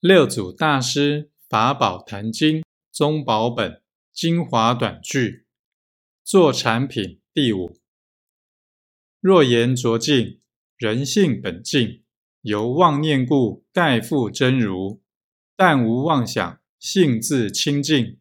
[0.00, 3.82] 六祖大师法宝坛经宗宝本
[4.14, 5.44] 精华短句
[6.24, 7.76] 做产品第五。
[9.20, 10.40] 若言浊净，
[10.78, 12.02] 人性本净，
[12.40, 15.02] 由妄念故，盖复真如。
[15.54, 18.18] 但无妄想，性自清净。